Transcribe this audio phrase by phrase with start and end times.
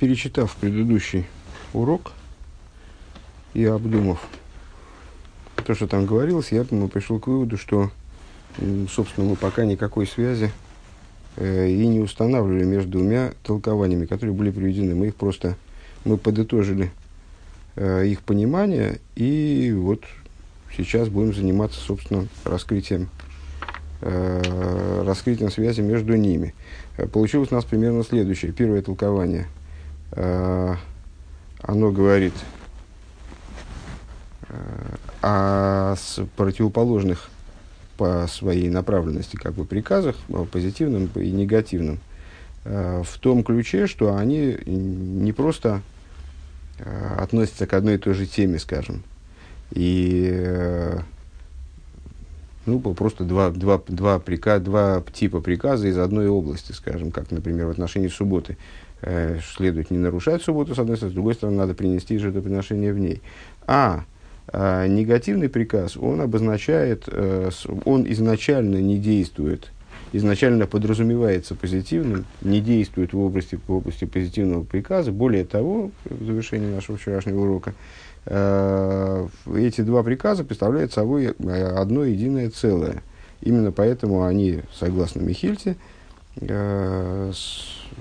[0.00, 1.26] перечитав предыдущий
[1.74, 2.12] урок
[3.52, 4.26] и обдумав
[5.64, 7.90] то, что там говорилось, я пришел к выводу, что,
[8.90, 10.50] собственно, мы пока никакой связи
[11.36, 14.94] э, и не устанавливали между двумя толкованиями, которые были приведены.
[14.94, 15.56] Мы их просто
[16.06, 16.90] мы подытожили
[17.76, 20.02] э, их понимание, и вот
[20.74, 23.10] сейчас будем заниматься, собственно, раскрытием,
[24.00, 26.54] э, раскрытием связи между ними.
[27.12, 28.52] Получилось у нас примерно следующее.
[28.52, 29.46] Первое толкование.
[30.12, 30.74] Э,
[31.62, 32.34] оно говорит
[34.48, 34.54] э,
[35.22, 35.94] о
[36.36, 37.30] противоположных
[37.96, 40.16] по своей направленности как бы приказах,
[40.50, 42.00] позитивным и негативным,
[42.64, 45.82] в том ключе, что они не просто
[47.18, 49.02] относятся к одной и той же теме, скажем,
[49.72, 50.96] и
[52.66, 57.66] ну, просто два, два, два, приказ, два типа приказа из одной области, скажем, как, например,
[57.66, 58.56] в отношении субботы.
[59.02, 62.98] Э, следует не нарушать субботу, с одной стороны, с другой стороны, надо принести жертвоприношение в
[62.98, 63.22] ней.
[63.66, 64.04] А
[64.52, 67.48] э, негативный приказ, он обозначает, э,
[67.86, 69.70] он изначально не действует,
[70.12, 75.12] изначально подразумевается позитивным, не действует в области, в области позитивного приказа.
[75.12, 77.74] Более того, в завершении нашего вчерашнего урока,
[78.26, 83.02] эти два приказа представляют собой одно единое целое.
[83.40, 85.76] Именно поэтому они, согласно Михильте,
[86.36, 87.32] э,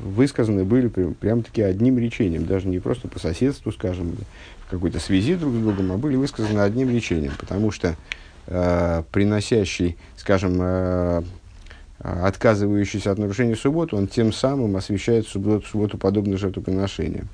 [0.03, 4.15] высказаны были прям-таки одним речением, даже не просто по соседству, скажем,
[4.65, 7.95] в какой-то связи друг с другом, а были высказаны одним речением, потому что
[8.47, 11.23] э, приносящий, скажем, э,
[11.99, 17.27] отказывающийся от нарушения субботы, он тем самым освещает субботу, субботу подобно жертвоприношениям.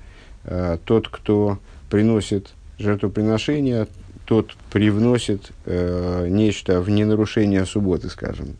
[0.43, 3.87] Э, тот, кто приносит жертвоприношения,
[4.25, 8.57] тот привносит э, нечто в ненарушение субботы, скажем.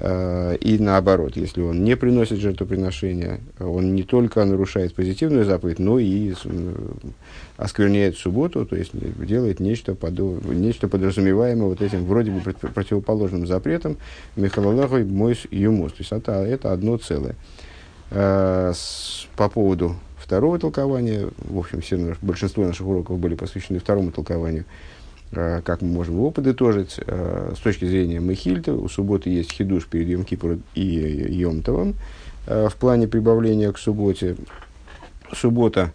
[0.00, 5.98] Э, и наоборот, если он не приносит жертвоприношения, он не только нарушает позитивную заповедь, но
[5.98, 6.74] и э,
[7.56, 13.96] оскверняет субботу, то есть делает нечто, подо, нечто подразумеваемое вот этим вроде бы противоположным запретом
[14.36, 15.92] Михалалахой Мойс Юмус.
[15.92, 17.34] То есть это, это одно целое.
[18.10, 18.72] Э,
[19.36, 21.28] по поводу второго толкования.
[21.38, 24.64] В общем, все, большинство наших уроков были посвящены второму толкованию.
[25.32, 26.98] А, как мы можем его подытожить?
[27.06, 30.26] А, с точки зрения Мехильта, у субботы есть хидуш перед Йом
[30.74, 31.94] и Йомтовым
[32.46, 34.36] а, в плане прибавления к субботе.
[35.30, 35.92] Суббота,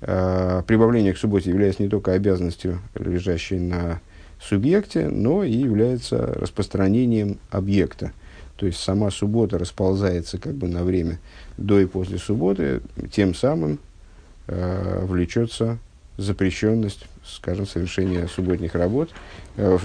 [0.00, 4.00] прибавление к субботе является не только обязанностью, лежащей на
[4.38, 8.12] субъекте, но и является распространением объекта.
[8.56, 11.18] То есть сама суббота расползается как бы на время
[11.56, 13.78] до и после субботы, тем самым
[14.46, 15.78] э, влечется
[16.16, 19.10] запрещенность, скажем, совершения субботних работ,
[19.56, 19.78] э,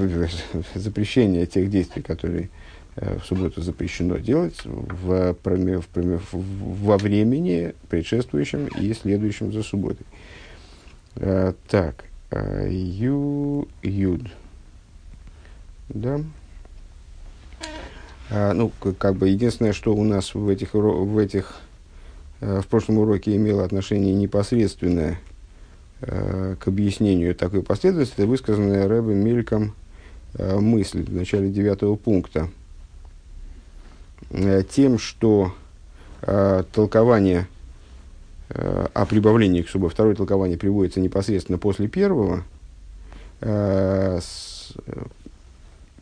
[0.75, 2.49] запрещение тех действий, которые
[2.95, 5.85] э, в субботу запрещено делать в, в,
[6.31, 10.05] в, во времени, предшествующем и следующем за субботой.
[11.15, 14.21] Э, так, ю, юд.
[15.89, 16.21] Да.
[18.29, 21.55] А, ну, как бы единственное, что у нас в этих, в этих
[22.39, 25.19] в прошлом уроке имело отношение непосредственное
[26.01, 29.73] к объяснению такой последовательности, высказанная Рэбе мельком
[30.35, 32.49] э, мысль в начале девятого пункта.
[34.71, 35.55] Тем, что
[36.21, 37.47] толкование
[38.49, 42.43] о прибавлении к субботе, второе толкование приводится непосредственно после первого,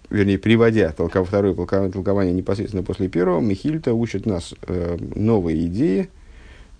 [0.09, 6.09] вернее, приводя толка, второе толкование непосредственно после первого, Михильта учит нас э, новые идеи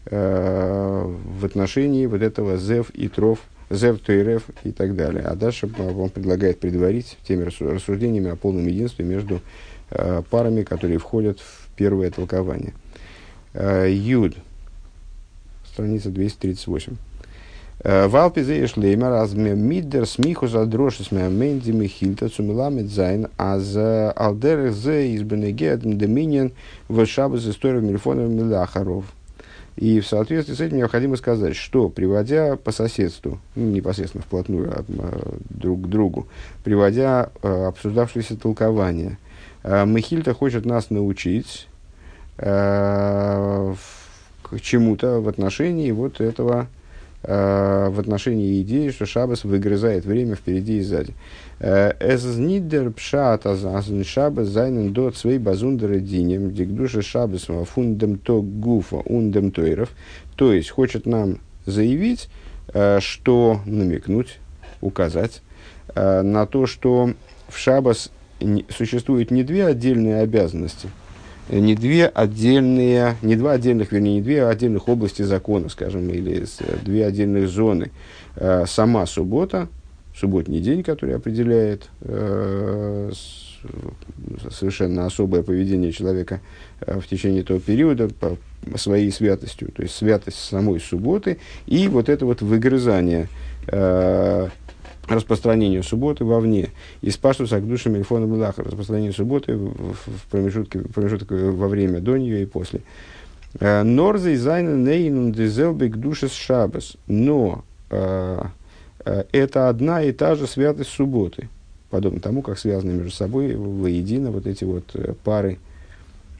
[0.10, 5.24] э, в отношении вот этого зев и тров, зев, тойрев и так далее.
[5.24, 9.42] А дальше он предлагает предварить теми рассуждениями о полном единстве между
[9.92, 12.74] э, парами, которые входят в первое толкование.
[13.54, 14.36] Э, Юд,
[15.66, 16.96] страница 238.
[17.84, 24.72] Валпи зееш леймер, аз мидер смиху за дрошес ме менди михильта цумиламет зайн, аз алдер
[24.72, 26.54] зе из бенегедм доминин
[26.90, 29.06] в шабас историю мельфонов милахаров.
[29.78, 34.84] И в соответствии с этим необходимо сказать, что, приводя по соседству, ну, непосредственно вплотную а,
[35.52, 36.28] друг к другу,
[36.64, 39.20] приводя а, обсуждавшиеся толкования,
[39.64, 41.68] а, Михильта хочет нас научить
[42.40, 43.76] а,
[44.42, 46.68] к чему-то в отношении вот этого
[47.24, 51.16] Э, в отношении идеи, что Шабас выгрызает время впереди и сзади.
[51.60, 52.24] Э, эс
[52.94, 59.90] пшат азан Шабас зайнен до цвей базундера динем, дикдуша Шабас фундем то гуфа ундем тойров.
[60.36, 62.30] То есть, хочет нам заявить,
[62.74, 64.38] э, что намекнуть,
[64.82, 65.42] указать
[65.96, 67.14] на то, что
[67.50, 68.12] в Шабас
[68.70, 70.90] существует не две отдельные обязанности,
[71.50, 76.46] не две отдельные, не два отдельных, вернее, не две отдельных области закона, скажем, или
[76.84, 77.92] две отдельных зоны.
[78.36, 79.68] Э, сама суббота,
[80.16, 83.12] субботний день, который определяет э,
[84.52, 86.42] совершенно особое поведение человека
[86.82, 88.38] э, в течение этого периода по
[88.76, 93.30] своей святостью, то есть святость самой субботы и вот это вот выгрызание
[95.08, 96.70] распространению субботы вовне.
[97.02, 99.96] И спаштус акдуша мельфона мелаха, распространение субботы в,
[100.30, 102.82] промежутке, промежуток во время, до нее и после.
[103.60, 106.98] Э, נאר זיי זיינען איין און די זעלבע קדושת שבת.
[107.08, 108.42] Но э,
[109.06, 111.50] э, это одна и та же святость субботы.
[111.90, 114.94] Подобно тому, как связаны между собой воедино вот эти вот
[115.24, 115.58] пары,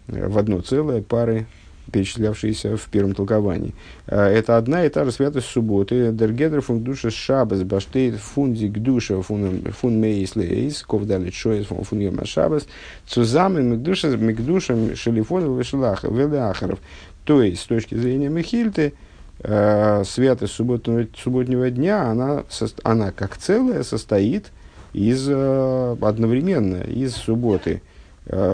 [0.08, 1.48] в одно целое пары
[1.92, 3.74] перечислявшиеся в первом толковании.
[4.08, 6.12] Э, это одна и та же святость субботы.
[6.12, 12.00] דער גדר פון קדושת שבת באשטייט פון די קדושה פון מעת לעת כ״ד שעות פון
[12.00, 12.68] יום השבת
[13.06, 16.80] цузамы мигдуша мигдуша шелифон вешелаха велеахаров.
[17.26, 18.94] То есть, с точки зрения Мехильты,
[19.40, 22.44] э, святость субботнего, субботнего дня, она,
[22.84, 24.48] она как целая состоит
[24.94, 27.82] из, э, одновременно из субботы,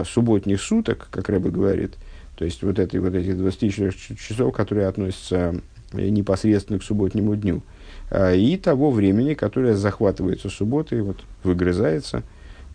[0.04, 1.94] субботних суток, как Рэбе говорит,
[2.36, 5.54] то есть вот, этой, вот этих 24 часов, которые относятся
[5.92, 7.62] э, непосредственно к субботнему дню.
[8.10, 12.22] А, и того времени, которое захватывается субботой, вот, выгрызается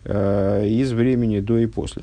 [0.04, 2.02] э, из времени до и после.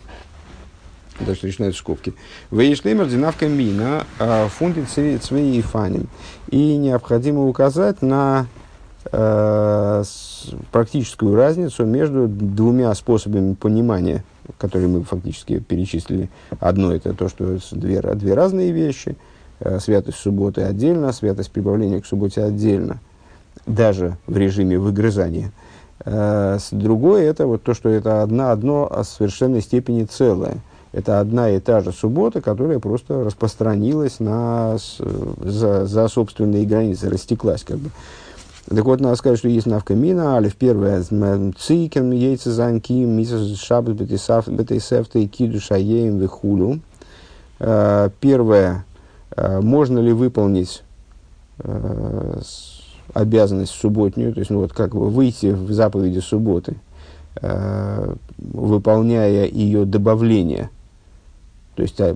[1.19, 2.13] Дальше начинаются скобки.
[2.51, 6.07] Вейшлеймер динавка мина а, фундит свои фаним.
[6.49, 8.47] И необходимо указать на
[10.71, 14.25] практическую разницу между двумя способами понимания
[14.57, 16.29] которые мы фактически перечислили.
[16.59, 19.15] Одно это то, что две, две разные вещи.
[19.59, 22.99] Э, святость субботы отдельно, святость прибавления к субботе отдельно,
[23.65, 25.51] даже в режиме выгрызания.
[26.05, 30.57] Э, другое это вот то, что это одна, одно о совершенной степени целое.
[30.93, 34.77] Это одна и та же суббота, которая просто распространилась на,
[35.43, 37.89] за, за собственные границы, растеклась как бы.
[38.69, 43.95] Так вот, надо сказать, что есть навка мина, алиф первая, цикен, яйца занким, мисас шабас
[43.95, 46.81] бетейсефта киду шаеем вихулю.
[47.59, 48.83] Э, первое,
[49.37, 50.83] э, можно ли выполнить
[51.59, 52.41] э,
[53.13, 56.75] обязанность субботнюю, то есть, ну вот как бы выйти в заповеди субботы,
[58.37, 60.69] выполняя ее добавление–
[61.77, 62.15] то есть а,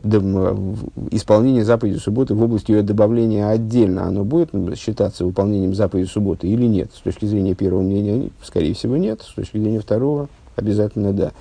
[1.12, 6.66] исполнение заповеди субботы в области ее добавления отдельно, оно будет считаться выполнением заповеди субботы или
[6.66, 6.90] нет?
[6.96, 9.22] С точки зрения первого мнения, скорее всего, нет.
[9.22, 11.32] С точки зрения второго, обязательно да.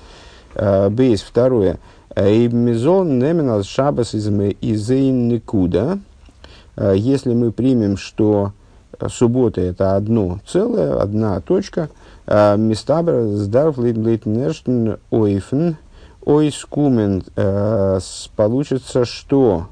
[0.54, 1.78] А, бейс, второе.
[2.14, 5.98] Эйбмизон неменал шабас из никуда.
[6.76, 8.52] А, если мы примем, что
[9.08, 11.88] суббота это одно целое, одна точка,
[12.26, 15.78] мистабр сдарф лейтнерштен ойфен–
[16.24, 18.00] Ойскумен э,
[18.36, 19.68] получится, что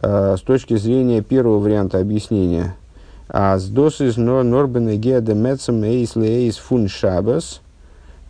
[0.00, 2.76] э, с точки зрения первого варианта объяснения,
[3.28, 7.60] а с досис норбен геда мецем эйс лейс фун шабас,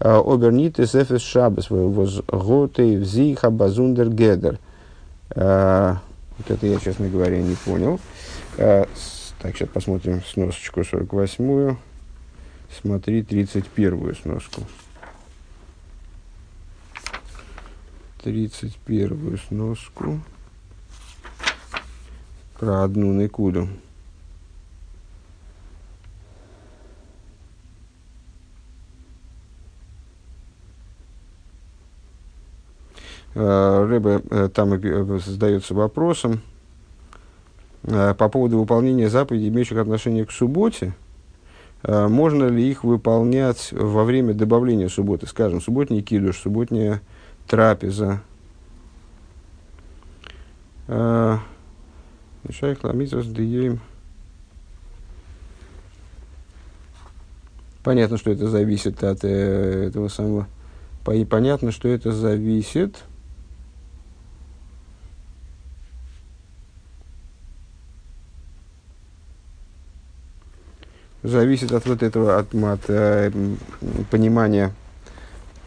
[0.00, 4.58] э, обернит из эфес шабас, воз готы взиха базундер гедер.
[5.34, 7.98] Вот это я, честно говоря, не понял.
[8.56, 8.88] Так,
[9.56, 11.78] сейчас посмотрим сносочку 48-ю.
[12.80, 14.62] Смотри 31-ю сноску.
[18.22, 20.20] 31 сноску
[22.58, 23.68] про одну Никуду.
[33.34, 36.42] Э, Рэбе э, там э, задается вопросом
[37.82, 40.94] по поводу выполнения заповедей, имеющих отношение к субботе.
[41.82, 45.26] Можно ли их выполнять во время добавления субботы?
[45.26, 47.00] Скажем, субботний кидуш, субботняя
[47.46, 48.22] трапеза.
[50.88, 51.40] А,
[52.50, 53.80] Шайх ламитос дием.
[57.84, 60.46] Понятно, что это зависит от э, этого самого.
[61.04, 63.04] Понятно, что это зависит.
[71.24, 73.30] Зависит от вот этого, от, от э,
[74.10, 74.81] понимания э,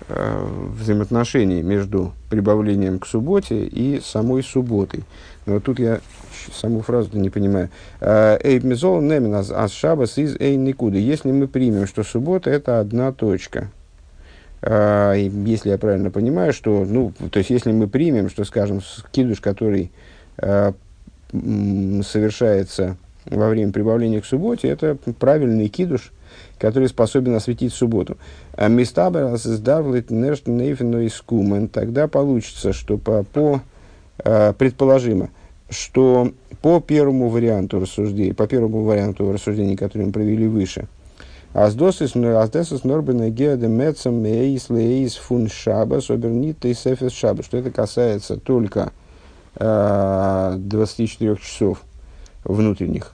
[0.08, 5.04] взаимоотношений между прибавлением к субботе и самой субботой.
[5.46, 6.00] Но тут я
[6.54, 7.70] саму фразу не понимаю.
[8.02, 10.98] Э, Эйб мизол немин аз шабас из эй никуда.
[10.98, 13.72] Если мы примем, что суббота это одна точка,
[14.62, 18.82] э, если я правильно понимаю, что, ну, то есть если мы примем, что, скажем,
[19.12, 19.92] кидуш, который
[20.38, 20.74] э,
[21.32, 26.12] совершается во время прибавления к субботе, это правильный кидуш–
[26.58, 28.18] который способен осветить субботу.
[28.54, 31.68] А Мистабер создавлит нейфену искумен.
[31.68, 33.62] Тогда получится, что по, по
[34.24, 35.30] э, предположимо,
[35.70, 36.32] что
[36.62, 40.88] по первому варианту рассуждения, по первому варианту рассуждений, который мы провели выше,
[41.56, 42.16] Аздосис
[42.84, 44.22] норбена геоде мецам
[47.44, 48.92] что это касается только
[49.56, 51.82] э, 24 часов
[52.44, 53.14] внутренних,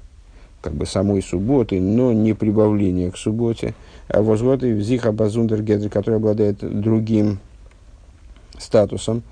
[0.62, 3.74] как бы самой субботы, но не прибавление к субботе.
[4.08, 7.40] А возгоды зиха базундер гедр, который обладает другим
[8.58, 9.24] статусом,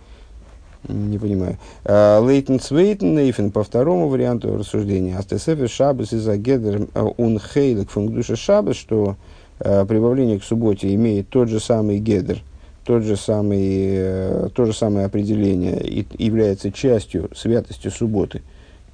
[0.87, 1.57] не понимаю.
[1.85, 5.17] Лейтен Цвейтен Нейфен по второму варианту рассуждения.
[5.17, 9.17] Астесефе Шабас из Агедер он хейлек фунгдуша Шабас, что
[9.59, 12.41] прибавление к субботе имеет тот же самый гедер,
[12.85, 18.41] тот же самый, э, то же самое определение и является частью святости субботы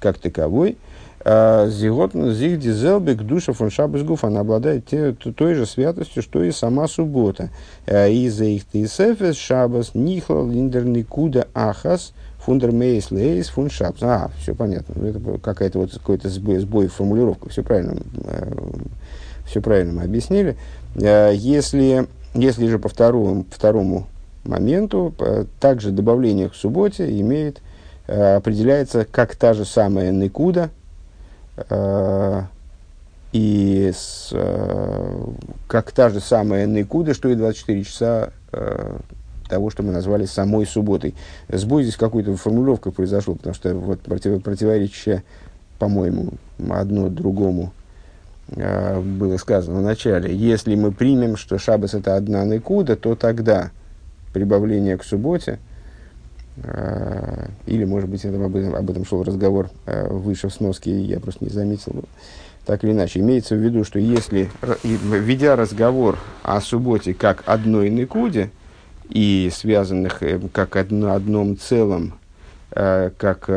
[0.00, 0.76] как таковой.
[1.26, 7.50] Зиготн зиг дизелбек душа фон шабас она обладает той же святостью, что и сама суббота.
[7.88, 14.02] Из-за их тисефес шабас нихла линдер никуда ахас фундер мейс лейс фун шабас.
[14.02, 15.04] А, все понятно.
[15.04, 17.50] Это какая-то вот какой-то сбой, сбой в формулировках.
[17.50, 17.96] Все правильно,
[19.46, 20.56] все правильно мы объяснили.
[20.94, 24.06] Если, если же по второму, второму
[24.44, 25.12] моменту,
[25.58, 27.62] также добавление к субботе имеет
[28.06, 30.85] определяется как та же самая никуда, Э,
[33.32, 35.26] и с, э,
[35.66, 38.98] как та же самая Никуда, что и 24 часа э,
[39.48, 41.14] того, что мы назвали самой субботой.
[41.48, 45.22] Сбой здесь какой-то формулировка произошел, потому что вот против, противоречие,
[45.78, 46.32] по-моему,
[46.70, 47.72] одно другому
[48.48, 50.34] было сказано в начале.
[50.34, 53.70] Если мы примем, что шабас это одна Никуда, то тогда
[54.32, 55.65] прибавление к субботе– Э,
[57.66, 61.20] или, может быть, это, об, этом, об этом шел разговор э, выше в сноске, я
[61.20, 62.04] просто не заметил.
[62.64, 64.50] Так или иначе, имеется в виду, что если,
[64.82, 68.50] ведя разговор о субботе как одной никуде,
[69.10, 72.18] и связанных э, как одно, одном целом,
[72.70, 73.48] как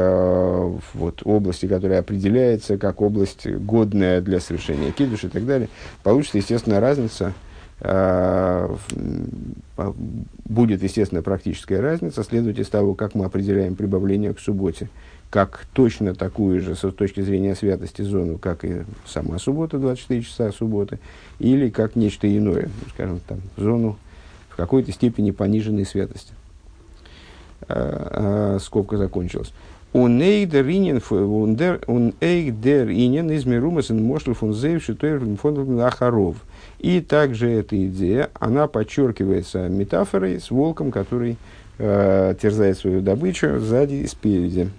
[0.93, 5.67] вот, области, которая определяется как область годная для совершения кидуш и так далее,
[6.03, 7.33] получится, естественно, разница–
[10.45, 14.89] будет, естественно, практическая разница следовать из того, как мы определяем прибавление к субботе,
[15.29, 20.51] как точно такую же, с точки зрения святости, зону, как и сама суббота, 24 часа
[20.51, 20.99] субботы,
[21.39, 23.97] или как нечто иное, ну, скажем, там, зону
[24.49, 26.33] в какой-то степени пониженной святости.
[27.67, 29.53] А, а, скобка закончилась.
[29.93, 30.97] Он эйдер инен
[33.31, 36.35] из мирумасен мошл фун зейв шитоер фон ахаров.
[36.79, 41.37] И также эта идея, она подчеркивается метафорой с волком, который
[41.77, 44.69] э, терзает свою добычу сзади и спереди.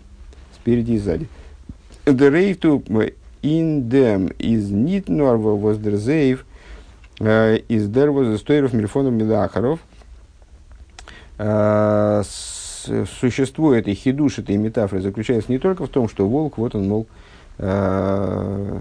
[0.54, 1.28] Спереди и сзади.
[2.07, 2.61] The reif
[3.42, 6.45] in them der zeif
[7.69, 9.80] is there was a story of мильфонов милахаров.
[13.21, 17.07] Существо этой хидуш, этой метафоры заключается не только в том, что волк, вот он, мол,
[17.59, 18.80] э,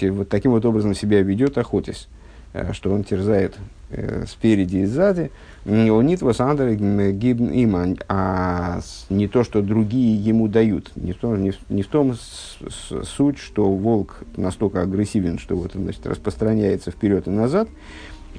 [0.00, 2.08] вот таким вот образом себя ведет, охотясь.
[2.56, 3.54] Э, что он терзает
[3.90, 5.30] э, спереди и сзади,
[5.66, 10.90] унит вас гибн иман, а не то, что другие ему дают.
[10.96, 15.38] Не в том, не в, не в том с, с, суть, что волк настолько агрессивен,
[15.38, 17.68] что вот, значит, распространяется вперед и назад,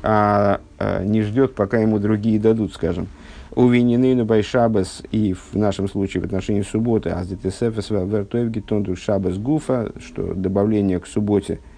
[0.01, 3.07] а, а не ждет, пока ему другие дадут, скажем.
[3.51, 9.91] Увинены на Байшабас и в нашем случае в отношении субботы, а здесь вертоев шабас гуфа,
[9.99, 11.59] что добавление к субботе–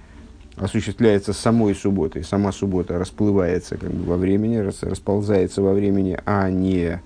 [0.60, 2.24] осуществляется самой субботой.
[2.24, 7.01] Сама суббота расплывается как бы, во времени, рас, расползается во времени, а не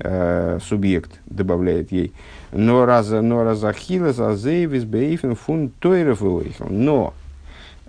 [0.00, 2.12] э, субъект добавляет ей.
[2.52, 6.22] Но раз но разахилас азейвис бейфен фун тойров
[6.70, 7.14] Но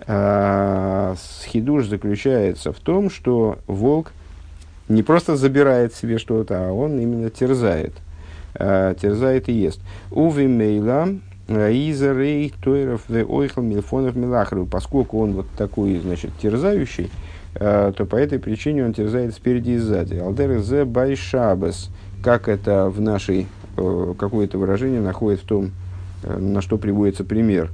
[0.06, 1.14] э,
[1.46, 4.12] хидуш заключается в том, что волк
[4.88, 7.92] не просто забирает себе что-то, а он именно терзает.
[8.54, 9.80] Э, терзает и ест.
[10.10, 10.46] Уви
[11.48, 17.10] мейла Изерей Тойров Ойхл Мильфонов Милахру, поскольку он вот такой, значит, терзающий,
[17.54, 20.16] э, то по этой причине он терзает спереди и сзади.
[20.16, 21.90] Алдер зе байшабас,
[22.22, 25.70] как это в нашей, э, какое-то выражение находит в том,
[26.22, 27.70] э, на что приводится пример.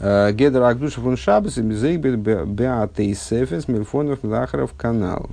[0.00, 5.30] Гедер Агдуша фун Шабас и Мизейбет Беатей Сефес Мильфонов Милахров канал.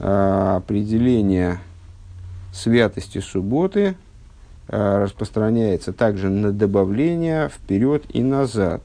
[0.00, 1.60] Определение
[2.52, 3.94] святости субботы–
[4.68, 8.82] распространяется также на добавление вперед и назад.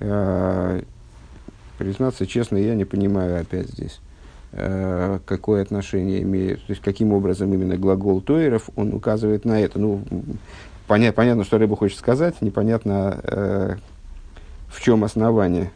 [0.00, 0.82] Э,
[1.78, 4.00] признаться честно, я не понимаю опять здесь,
[4.52, 9.78] э, какое отношение имеет, то есть каким образом именно глагол Тойеров, он указывает на это.
[9.78, 10.02] Ну,
[10.88, 13.78] поня- понятно, что Рыба хочет сказать, непонятно,
[14.68, 15.70] В чем основание?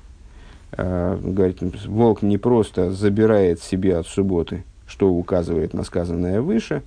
[0.73, 6.83] Э, говорит, волк не просто забирает себе от субботы, что указывает на сказанное выше,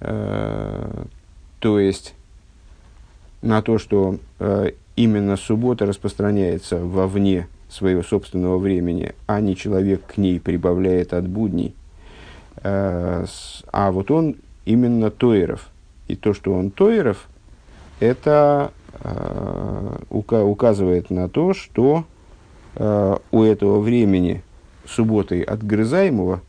[0.00, 1.04] э,
[1.58, 2.14] то есть
[3.42, 10.16] на то, что э, именно суббота распространяется вовне своего собственного времени, а не человек к
[10.16, 11.74] ней прибавляет от будней.
[12.62, 13.26] Э,
[13.72, 15.68] а вот он именно Тойров.
[16.08, 17.28] И то, что он Тойров,
[18.00, 22.04] это э, указывает на то, что
[22.74, 24.42] э, у этого времени
[24.86, 26.42] субботой отгрызаемого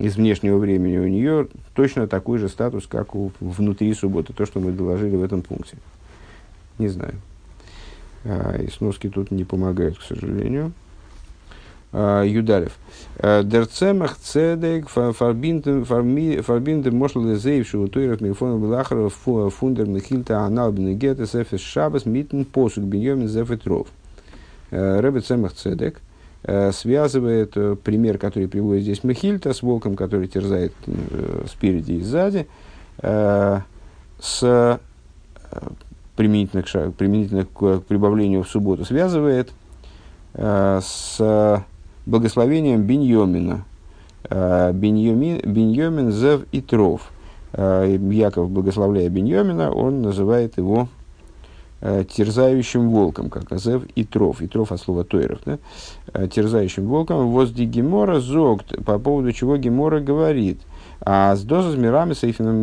[0.00, 4.58] из внешнего времени у нее точно такой же статус, как у внутри субботы, то, что
[4.58, 5.76] мы доложили в этом пункте.
[6.78, 7.14] Не знаю.
[8.24, 10.72] А, и сноски тут не помогают, к сожалению.
[11.92, 12.72] А, Юдалев.
[13.18, 22.06] А, Дерцемах цедек фарбиндем мошл лезейв шутуиров мифона белахара фундер михильта анал бенегета сефес шабас
[22.06, 23.88] митн посук беньомин зефетров.
[24.70, 26.00] Рэбе Цемах цедек
[26.42, 30.72] связывает пример, который приводит здесь Михильта с волком, который терзает
[31.46, 32.46] спереди и сзади,
[33.02, 34.78] с
[36.20, 39.52] применительно к, применительно к, прибавлению в субботу, связывает
[40.34, 41.64] э, с
[42.04, 43.64] благословением Беньомина.
[44.28, 47.10] Э, Беньомин, Беньомин Зев и Тров.
[47.54, 50.99] Э, Яков, благословляя Беньомина, он называет его э,
[51.80, 54.42] терзающим волком, как Зев и Тров.
[54.42, 55.40] И Тров от слова Тойров.
[55.46, 55.58] Да?
[56.12, 57.30] Э, терзающим волком.
[57.30, 60.60] Возди Гемора зогт, по поводу чего Гемора говорит.
[61.00, 62.62] А с доза мирами сейфином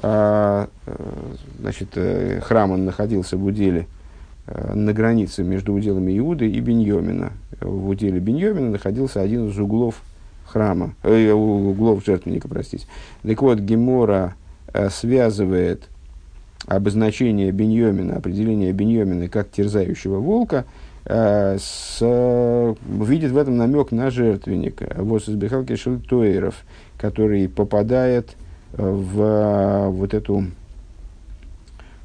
[0.00, 0.96] а, э,
[1.58, 3.88] значит, э, храм он находился в уделе
[4.46, 7.32] э, на границе между уделами Иуды и Беньомина.
[7.60, 10.02] В уделе Беньомина находился один из углов
[10.46, 12.86] храма, э, углов жертвенника, простите.
[13.22, 14.36] Так вот, Гемора
[14.72, 15.88] э, связывает
[16.66, 20.64] обозначение Беньомина, определение Беньомина как терзающего волка,
[21.04, 24.96] э, с, видит в этом намек на жертвенника.
[24.98, 26.56] Вот из Бехалки Шельтоеров,
[26.98, 28.36] который попадает
[28.72, 30.44] в вот эту,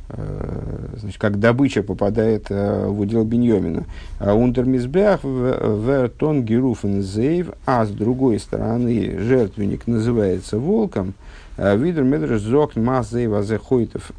[0.10, 3.83] э, значит, как добыча попадает э, в удел Беньомина.
[4.22, 11.22] Ундермизбех вертон геруфен зейв, а с другой стороны жертвенник называется волком, э,
[11.57, 14.11] Видер медреш зок мас зейва зе хойтов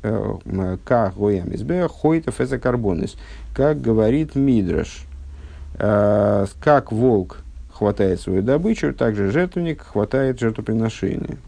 [0.84, 3.16] ка гоя мизбех хойтов это карбонис.
[3.54, 5.04] Как говорит Мидраш,
[5.76, 7.38] как волк
[7.72, 11.38] хватает свою добычу, также жертвенник хватает жертвоприношение.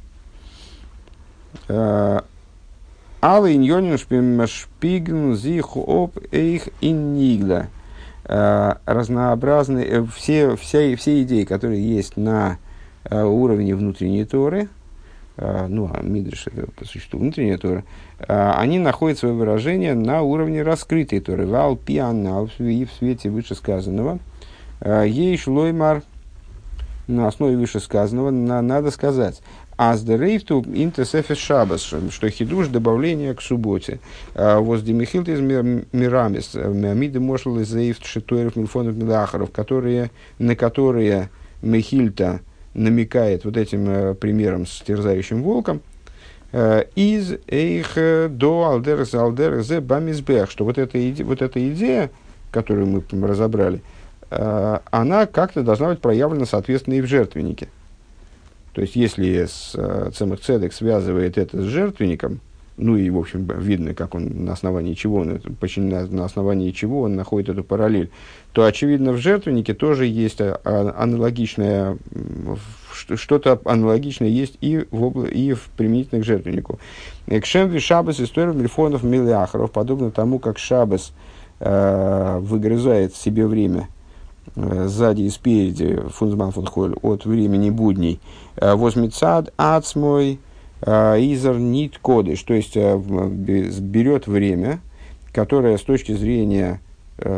[1.69, 3.97] Алла иньонин
[4.47, 7.69] шпиген зих об эйх иннигла.
[8.25, 12.59] Разнообразные, э, все, все, все идеи, которые есть на
[13.05, 14.67] э, уровне внутренней Торы, э,
[15.39, 17.85] ну, а Мидриш это по существу внутренняя Тора,
[18.19, 21.47] они находят свое выражение на уровне раскрытой Торы.
[21.47, 24.19] Вал пианал и в свете вышесказанного.
[24.85, 26.03] Ей шлоймар
[27.07, 29.43] на основе вышесказанного на, надо сказать.
[29.77, 34.01] Аздерейфту интесефес шабас, что хидуш добавление к субботе.
[34.35, 41.29] Возле Михилта из Мирамис, Миамиды Мошел из Зейфт Шитуэров Мильфонов Милахаров, которые, на которые
[41.61, 42.41] Михильта
[42.77, 45.81] намекает вот этим э, примером с терзающим волком,
[46.53, 47.95] э, из эйх
[48.31, 52.11] до алдерс алдерс бамизбех, что вот эта, иде, вот эта идея,
[52.51, 53.83] которую мы разобрали,
[54.31, 57.69] э, она как-то должна быть проявлена, соответственно, и в жертвеннике.
[58.73, 62.41] То есть, если с, э, Цемах Цедек связывает это с жертвенником,
[62.77, 65.41] ну и, в общем, видно, как он на основании чего он,
[65.77, 68.11] на, на основании чего он находит эту параллель,
[68.53, 71.97] то, очевидно, в жертвеннике тоже есть а, а, аналогичное,
[73.15, 76.79] что-то аналогичное есть и в, и в применительно к жертвеннику.
[77.29, 81.13] Кшемви Шабас история мильфонов миллиахаров, подобно тому, как Шабас
[81.61, 83.89] э, выгрызает себе время
[84.55, 88.21] Э, сзади и спереди, фунзман фунхоль, от времени будней,
[88.57, 90.37] э, возмицад ацмой э,
[90.87, 94.81] изер нит кодыш, то есть берет время,
[95.33, 96.81] которое с точки зрения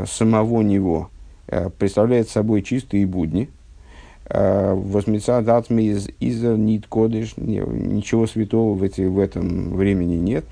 [0.06, 1.10] самого него
[1.78, 3.48] представляет собой чистые будни,
[4.28, 10.44] возмицад ацмой из изер нит кодыш, ничего святого в, эти, в этом времени нет,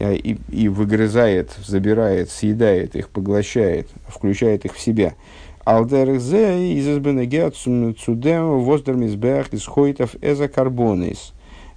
[0.00, 5.14] и, и выгрызает, забирает, съедает их, поглощает, включает их в себя–
[5.68, 11.34] Алдерзе из избенегет цудем воздермизбех из хойтов эза карбонис.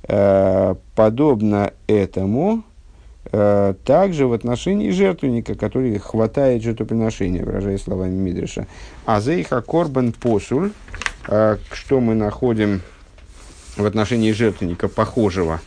[0.07, 2.63] Э, подобно этому,
[3.31, 8.65] э, также в отношении жертвенника, который хватает жертвоприношения, выражая словами Мидриша.
[9.05, 10.71] А зейха корбан посуль,
[11.27, 12.81] э, что мы находим
[13.77, 15.61] в отношении жертвенника похожего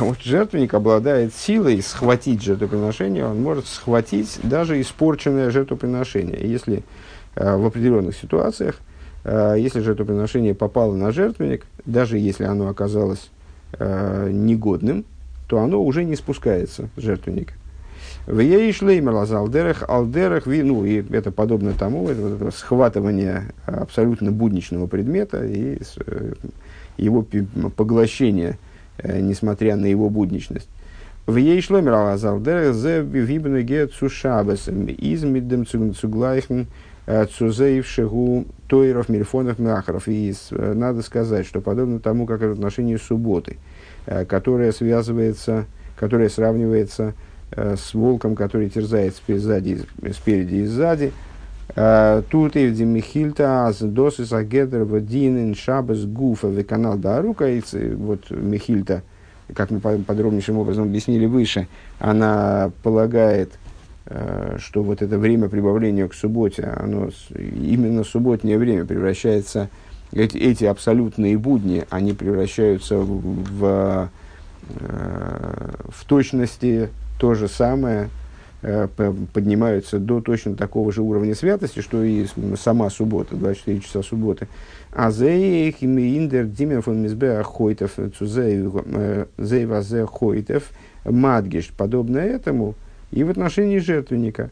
[0.00, 6.40] А вот жертвенник обладает силой схватить жертвоприношение, он может схватить даже испорченное жертвоприношение.
[6.40, 6.82] Если
[7.36, 8.80] в определенных ситуациях,
[9.24, 13.30] если жертвоприношение попало на жертвенник, даже если оно оказалось
[13.72, 15.04] э, негодным,
[15.48, 17.54] то оно уже не спускается с жертвенника.
[18.26, 24.88] В ей шлеймер алдерах, алдерах, ну, и это подобно тому, это, это схватывание абсолютно будничного
[24.88, 26.32] предмета и э,
[26.96, 27.24] его
[27.76, 28.58] поглощение,
[28.98, 30.68] э, несмотря на его будничность.
[31.26, 36.66] В ей шлеймер алдерах зе вибну ге цушабес из миддем цуглайхен
[37.06, 40.08] э, цузеевшегу тойров, мельфонов, махаров.
[40.08, 43.56] И надо сказать, что подобно тому, как в отношении субботы,
[44.28, 45.66] которая связывается,
[45.96, 47.14] которая сравнивается
[47.52, 51.12] Э, с волком, который терзает сзади, спереди и сзади.
[51.76, 57.62] Э, тут и в Михильта, Досис, Агедер, Вадинин, Шабас, Гуфа, Веканал, Дарука, и
[57.94, 59.02] вот Михильта,
[59.54, 61.68] как мы подробнейшим образом объяснили выше,
[62.00, 63.65] она полагает, э,
[64.58, 69.68] что вот это время прибавления к субботе, оно именно субботнее время превращается,
[70.12, 74.10] эти, эти абсолютные будни, они превращаются в, в,
[74.68, 78.08] в точности то же самое
[78.62, 78.86] э,
[79.32, 84.48] поднимаются до точно такого же уровня святости, что и сама суббота, 24 часа субботы.
[84.92, 87.98] А индер димен фон мизбе хойтов
[89.38, 90.70] зейвазе хойтов
[91.04, 92.74] мадгиш, подобно этому
[93.10, 94.50] и в отношении жертвенника,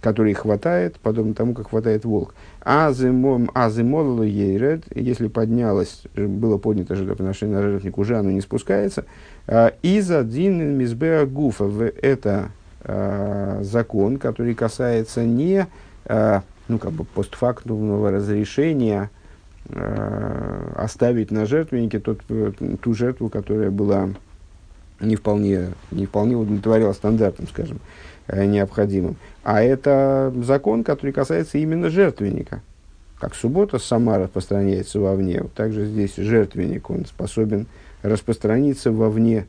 [0.00, 2.34] который хватает, подобно тому, как хватает волк.
[2.60, 9.04] А зимолу ейред, если поднялось, было поднято жертвоприношение на жертвенник, уже оно не спускается,
[9.46, 11.64] а, из один мизбеа гуфа.
[12.02, 12.50] Это
[12.80, 15.66] а, закон, который касается не
[16.04, 19.10] а, ну, как бы постфактумного разрешения
[20.74, 22.20] оставить на жертвеннике тот,
[22.82, 24.08] ту жертву, которая была
[25.02, 27.80] не вполне, не вполне удовлетворяла стандартам, скажем,
[28.28, 29.16] необходимым.
[29.42, 32.62] А это закон, который касается именно жертвенника.
[33.18, 37.66] Как суббота сама распространяется вовне, вот также здесь жертвенник, он способен
[38.02, 39.46] распространиться вовне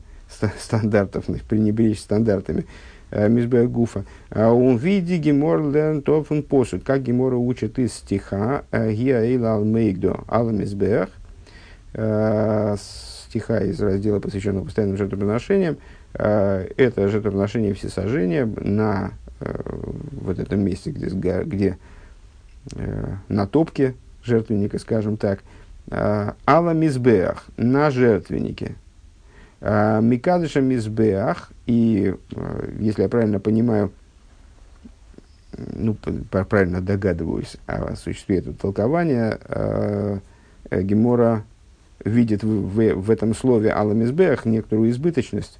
[0.60, 2.66] стандартов, пренебречь стандартами
[3.10, 4.04] э, Мизбех Гуфа.
[4.30, 6.84] А он види гемор лерн тофен посуд.
[6.84, 11.08] Как гемора учит из стиха э, Гиаила алмейгдо ал Мизбех.
[13.34, 15.76] Э, стиха из раздела, посвященного постоянным жертвоприношениям.
[16.12, 21.78] Это жертвоприношение всесожжения на вот этом месте, где, где
[23.28, 25.40] на топке жертвенника, скажем так,
[25.90, 28.76] Алла Мизбеах на жертвеннике.
[29.60, 32.14] Микадыша Мизбеах, и,
[32.78, 33.90] если я правильно понимаю,
[35.74, 35.96] ну,
[36.30, 40.18] правильно догадываюсь о существе этого толкования, э,
[40.70, 41.44] Гемора
[42.04, 45.58] видит в, в, в этом слове Аламизбех некоторую избыточность,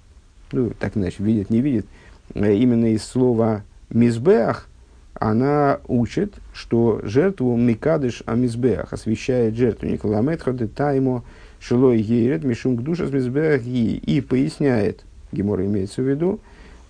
[0.53, 1.87] ну, так иначе, видит, не видит,
[2.35, 4.69] именно из слова Мизбеах
[5.15, 11.23] она учит, что жертву Микадыш Амизбеах освещает жертвенник Ламетходы Таймо
[11.61, 16.41] Шилой Ейрет Мишум Гдуша Смизбеах и поясняет, Гемора имеется в виду,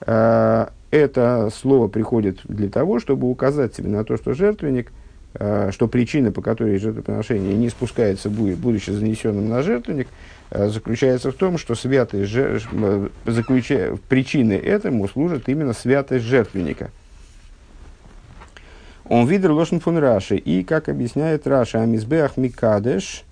[0.01, 4.93] э, это слово приходит для того, чтобы указать себе на то, что жертвенник,
[5.37, 10.09] что причина, по которой жертвоприношение не спускается, будет, будучи занесенным на жертвенник,
[10.51, 12.33] э, заключается в том, что святость,
[13.27, 16.91] заключая, причиной этому служит именно святость жертвенника–
[19.09, 20.37] он видер лошен фон Раши.
[20.37, 23.25] И, как объясняет Раша, Амизбеах Микадеш,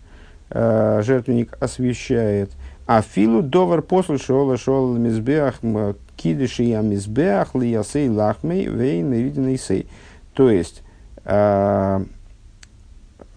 [0.50, 2.50] э, жертвенник освещает.
[2.86, 5.60] А филу довар посл шола шола мизбеах
[6.16, 9.86] кидыши и амизбеах лиясей лахмей вейн виденный сей.
[10.34, 10.81] То есть, э,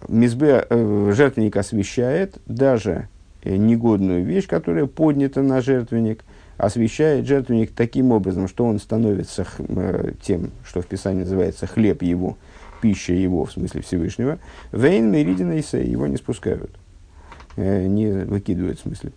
[0.08, 3.08] мизбе, э, жертвенник освещает даже
[3.44, 6.24] негодную вещь, которая поднята на жертвенник–
[6.56, 12.36] освещает жертвенник таким образом, что он становится э, тем, что в Писании называется хлеб его,
[12.80, 14.38] пища его, в смысле Всевышнего.
[14.72, 16.70] Вейн меридина его не спускают,
[17.56, 19.12] э, не выкидывают, в смысле.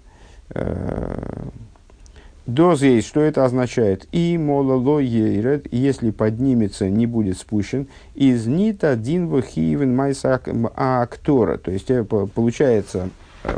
[2.50, 4.08] Э, Доз есть, что это означает?
[4.12, 10.42] И мололо ейрет, если поднимется, не будет спущен, из нит один вахивен майса
[10.76, 11.58] актора.
[11.58, 11.92] То есть,
[12.34, 13.10] получается,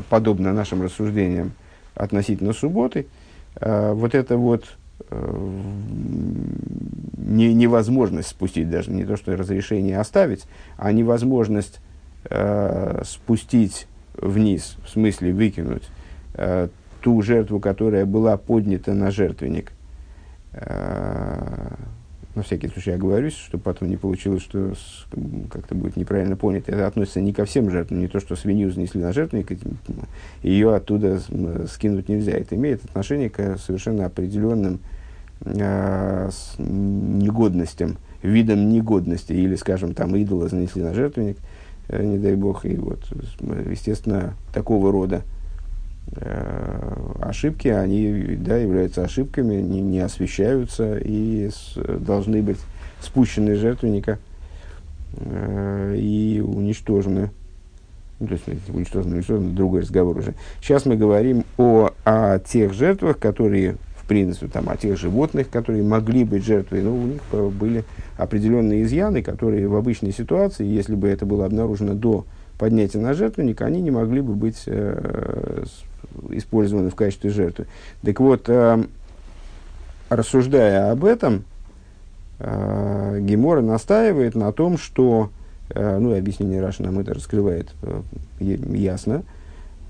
[0.09, 1.53] подобно нашим рассуждениям
[1.95, 3.07] относительно субботы,
[3.59, 4.65] Э, вот это вот
[5.09, 5.49] э,
[7.17, 10.45] не, невозможность спустить, даже не то, что разрешение оставить,
[10.77, 11.79] а невозможность
[12.25, 15.83] э, спустить вниз, в смысле выкинуть
[16.35, 16.69] э,
[17.01, 19.73] ту жертву, которая была поднята на жертвенник.
[20.53, 21.75] Э,
[22.35, 24.73] на всякий случай оговорюсь, чтобы потом не получилось, что
[25.49, 26.71] как-то будет неправильно понято.
[26.71, 29.51] Это относится не ко всем жертвам, не то, что свинью занесли на жертвенник,
[30.41, 31.19] ее оттуда
[31.67, 32.31] скинуть нельзя.
[32.31, 34.79] Это имеет отношение к совершенно определенным
[35.41, 41.37] э, негодностям, видам негодности, или, скажем, там идола занесли на жертвенник,
[41.89, 43.03] э, не дай бог, и вот,
[43.69, 45.23] естественно, такого рода
[47.21, 52.57] ошибки, они да, являются ошибками, не, не освещаются и с, должны быть
[53.01, 54.19] спущены жертвенника
[55.13, 57.31] э, и уничтожены.
[58.19, 60.35] Ну, то есть уничтожены, уничтожены, другой разговор уже.
[60.61, 65.83] Сейчас мы говорим о, о тех жертвах, которые, в принципе, там, о тех животных, которые
[65.83, 67.21] могли быть жертвой, но у них
[67.53, 67.83] были
[68.17, 72.25] определенные изъяны, которые в обычной ситуации, если бы это было обнаружено до
[72.59, 75.63] поднятия на жертвенник, они не могли бы быть э,
[76.29, 77.67] использованы в качестве жертвы.
[78.03, 78.83] Так вот, э,
[80.09, 81.43] рассуждая об этом,
[82.39, 85.29] э, Гемора настаивает на том, что,
[85.69, 87.73] э, ну, объяснение Раши нам это раскрывает
[88.39, 89.23] ясно,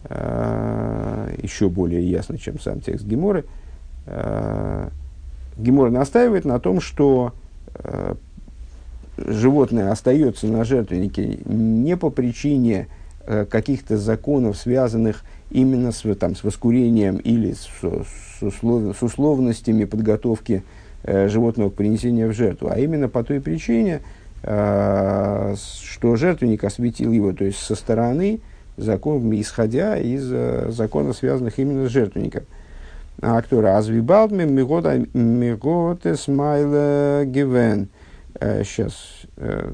[0.10, 3.46] еще более ясно, чем сам текст Геморы.
[5.58, 7.34] Гемора настаивает на том, что
[9.16, 12.88] животное остается на жертвеннике не по причине
[13.26, 20.64] каких-то законов, связанных именно с, там, с воскурением или с, с, услов, с условностями подготовки
[21.04, 24.02] э, животного к принесению в жертву, а именно по той причине,
[24.44, 28.40] э, что жертвенник осветил его, то есть со стороны,
[28.78, 32.44] закон, исходя из э, законов, связанных именно с жертвенником.
[33.22, 37.88] А кто развибалт миготе смайле гивен–
[38.64, 38.94] сейчас
[39.38, 39.74] э,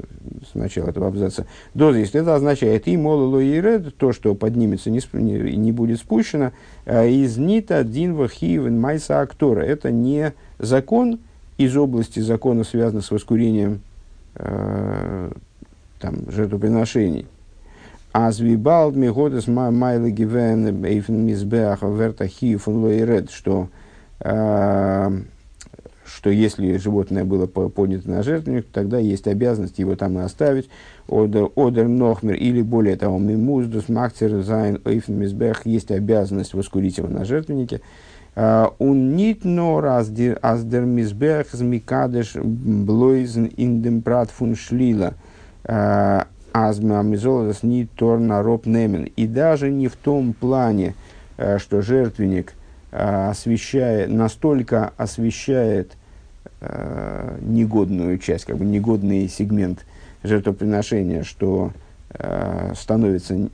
[0.52, 1.46] сначала этого абзаца.
[1.74, 6.52] Дозис, это означает и мололо и ред, то, что поднимется, не, не, не будет спущено,
[6.84, 9.60] э, из нита динва хивен майса актора.
[9.60, 11.20] Это не закон
[11.56, 13.80] из области закона, связанного с воскурением
[14.34, 15.30] э,
[15.98, 17.26] там, жертвоприношений.
[18.12, 23.68] А звибалд мигодес майлы гивен эйфен мизбеах верта хифен лоиред, что
[24.20, 25.20] э,
[26.08, 30.68] что если животное было поднято на жертвенник, тогда есть обязанность его там и оставить.
[31.08, 36.98] אדער, אדער נאכמער или более того, מ'מוז דאס מקטיר זיין אויפן מזבח, есть обязанность воскурить
[36.98, 37.80] его на жертвеннике.
[38.34, 40.38] און ניט נאר אז דער
[40.84, 45.14] מזבח איז מקדש בלויז אין דעם פרט פון שלילה.
[45.64, 47.02] אז מ'...
[47.02, 49.04] מ'זאל דאס ניט טאר אראפנעמען.
[49.04, 50.94] И даже не в том плане,
[51.36, 52.54] а, что жертвенник
[52.90, 55.92] а, освещает, настолько освещает
[56.60, 59.84] э, негодную часть, как бы негодный сегмент
[60.22, 61.72] жертвоприношения, что
[62.10, 63.48] э, становится э,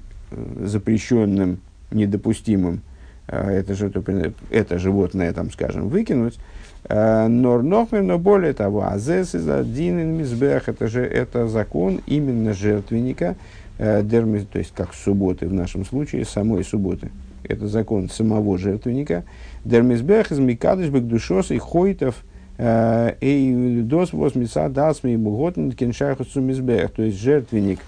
[0.65, 2.81] запрещенным, недопустимым
[3.29, 4.35] э, это, жертвоприн...
[4.51, 6.39] это животное, там, скажем, выкинуть.
[6.85, 12.53] Э, нор нохмер, но более того, азес из один мизбех, это же это закон именно
[12.53, 13.37] жертвенника,
[13.79, 17.11] э, дермис, то есть как субботы в нашем случае, самой субботы.
[17.47, 19.25] Это закон самого жертвенника.
[19.67, 22.17] Дермизбех из микадыш бекдушос и хойтов–
[22.57, 26.93] Эй, дос восмиса дасми буготн кеншаху сумизбех.
[26.93, 27.81] То есть жертвенник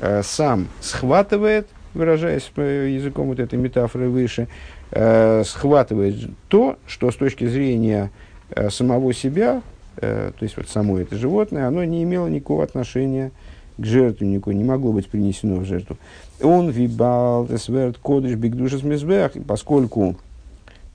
[0.00, 4.48] э, сам схватывает, выражаясь языком вот этой метафоры выше,
[4.92, 8.10] э, схватывает то, что с точки зрения
[8.50, 9.62] э, самого себя,
[9.96, 13.30] то есть вот само это животное, оно не имело никакого отношения
[13.78, 15.96] к жертвеннику, не могло быть принесено в жертву.
[16.42, 20.16] Он вибал, тесверт, кодыш, бигдушас мизбех, поскольку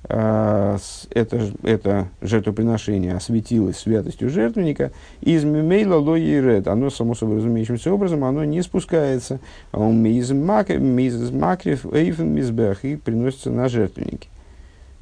[0.10, 4.92] это, это жертвоприношение осветилось святостью жертвенника,
[5.22, 9.40] из мимейла лои ред, оно само собой разумеющимся образом, оно не спускается,
[9.72, 14.30] а он из макрив эйфен мизбех и приносится на жертвенники.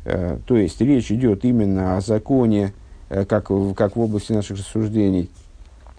[0.03, 2.73] А, то есть речь идет именно о законе,
[3.09, 5.29] э, как, как в области наших рассуждений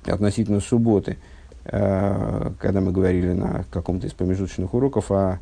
[0.05, 1.17] относительно субботы,
[1.65, 5.39] а, когда мы говорили на каком-то из промежуточных уроков о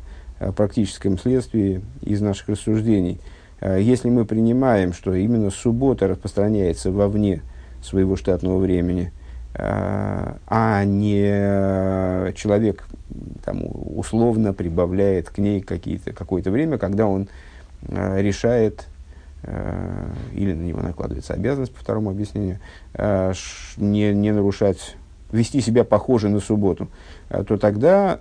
[0.55, 3.19] практическом следствии из наших рассуждений–
[3.61, 7.41] если мы принимаем, что именно суббота распространяется вовне
[7.81, 9.11] своего штатного времени,
[9.55, 12.87] э, а не человек
[13.43, 17.29] там, условно прибавляет к ней какое-то время, когда он
[17.87, 18.87] э, решает
[20.33, 22.59] или на него накладывается обязанность по второму объяснению,
[23.77, 24.97] не, не нарушать,
[25.31, 26.89] вести себя похоже на субботу,
[27.29, 28.19] то тогда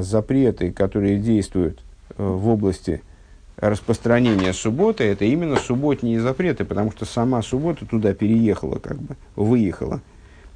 [0.00, 1.84] запреты, которые действуют
[2.16, 3.02] в области
[3.56, 10.00] распространение субботы, это именно субботние запреты, потому что сама суббота туда переехала, как бы, выехала.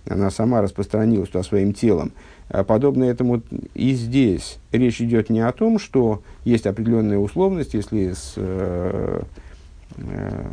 [0.08, 2.12] Она сама распространилась туда своим телом.
[2.48, 3.42] А подобно этому
[3.74, 9.22] и здесь речь идет не о том, что есть определенная условность, если с, э,
[9.98, 10.46] э,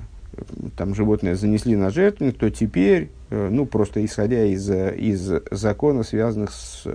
[0.76, 6.86] там животное занесли на жертвенник, то теперь ну, просто исходя из, из закона, связанных с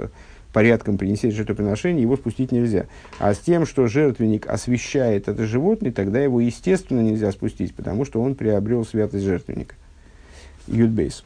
[0.52, 2.86] порядком принесения жертвоприношения, его спустить нельзя.
[3.18, 8.20] А с тем, что жертвенник освещает это животное, тогда его, естественно, нельзя спустить, потому что
[8.20, 9.74] он приобрел святость жертвенника.
[10.66, 11.24] Юдбейс.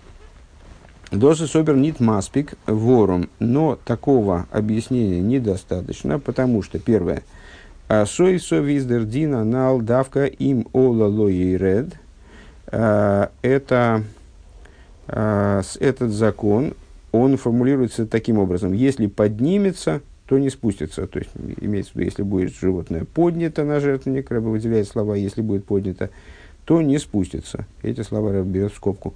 [1.13, 7.23] Досы собер нит маспик ворум, но такого объяснения недостаточно, потому что, первое,
[8.07, 11.95] сой совиздер дина нал давка им ола ред,
[12.67, 14.03] а, это
[15.07, 16.75] а, этот закон,
[17.19, 18.73] он формулируется таким образом.
[18.73, 21.07] Если поднимется, то не спустится.
[21.07, 25.41] То есть, имеется в виду, если будет животное поднято на жертвенник, Рэба выделяет слова, если
[25.41, 26.11] будет поднято,
[26.65, 27.67] то не спустится.
[27.83, 29.15] Эти слова Рэба берет в скобку.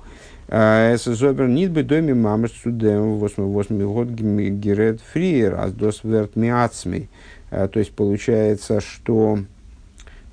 [0.48, 7.08] Эсэзобер нит бы доме мамыш судем восьмой год герет фриер, а дос верт миацмей.
[7.50, 9.40] А, то есть, получается, что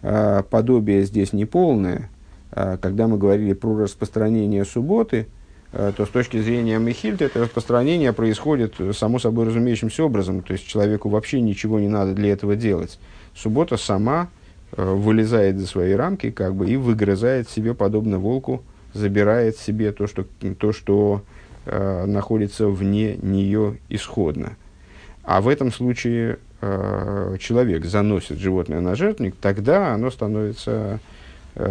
[0.04, 2.10] а, подобие здесь неполное.
[2.52, 5.28] А, когда мы говорили про распространение субботы,
[5.96, 10.42] то с точки зрения Мехильд это распространение происходит само собой разумеющимся образом.
[10.42, 12.98] То есть человеку вообще ничего не надо для этого делать.
[13.36, 14.30] Суббота сама
[14.72, 18.64] э, вылезает за свои рамки как бы, и выгрызает себе, подобно волку,
[18.94, 20.26] забирает себе то, что,
[20.58, 21.22] то, что
[21.66, 24.58] э, находится вне нее исходно.
[25.22, 30.98] А в этом случае э, человек заносит животное на жертвник, тогда оно становится Э,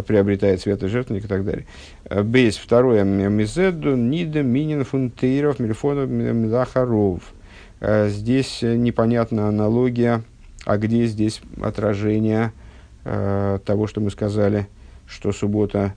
[0.06, 1.66] приобретает светожертвенник и так далее.
[2.04, 7.32] Э, Бейс, второе, мизеду, нида, минин, фунтейров, мельфонов, милахаров.
[7.80, 10.22] Э, здесь непонятна аналогия,
[10.64, 12.52] а где здесь отражение
[13.04, 14.66] того, что мы сказали,
[15.06, 15.94] что суббота,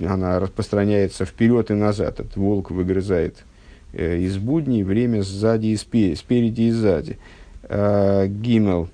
[0.00, 2.20] она распространяется вперед и назад.
[2.20, 3.44] Этот волк выгрызает
[3.92, 7.18] из будней время сзади и спереди, спереди и сзади.
[7.68, 8.88] Гимел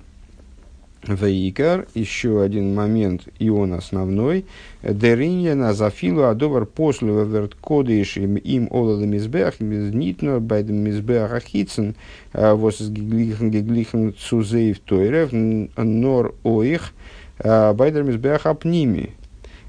[1.07, 4.45] Вейкар, еще один момент, и он основной.
[4.83, 11.95] Деринья на зафилу адовар после верт кодиш им им олада мизбех, нитно байдем мизбех ахицен,
[12.33, 16.93] вос из геглихен геглихен цузеев тойрев, нор оих,
[17.39, 19.15] байдер мизбех апними,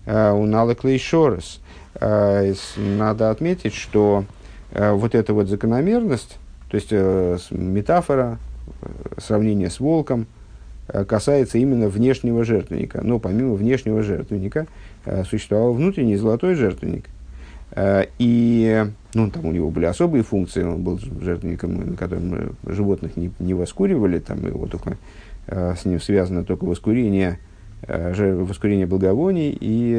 [0.07, 1.61] уналы клейшорес.
[1.99, 4.27] Надо отметить, что
[4.71, 6.37] вот эта вот закономерность,
[6.71, 6.92] то есть
[7.51, 8.38] метафора,
[9.16, 10.41] сравнение с волком– Э,
[10.87, 13.01] касается именно внешнего жертвенника.
[13.03, 14.66] Но помимо внешнего жертвенника
[15.05, 17.07] э, существовал внутренний золотой жертвенник.
[17.73, 23.16] Э, и ну, там у него были особые функции, он был жертвенником, на котором животных
[23.16, 24.97] не, не воскуривали, там его только,
[25.47, 27.38] с ним связано только воскурение,
[27.87, 29.90] воскурение благовоний, и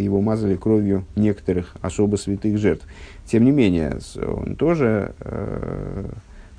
[0.00, 2.86] его мазали кровью некоторых особо святых жертв.
[3.26, 5.12] Тем не менее, он тоже,